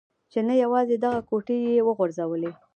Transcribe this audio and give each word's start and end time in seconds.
چې 0.31 0.39
نه 0.47 0.53
یوازې 0.63 0.95
دغه 1.05 1.19
کوټې 1.29 1.57
يې 1.65 1.77
و 1.83 1.89
غورځولې. 1.97 2.51